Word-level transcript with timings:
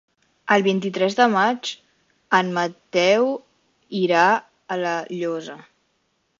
El 0.53 0.63
vint-i-tres 0.67 1.17
de 1.19 1.27
maig 1.33 1.73
en 2.39 2.49
Mateu 2.57 3.29
irà 4.03 4.27
a 4.79 4.83
La 4.85 4.99
Llosa. 5.15 5.63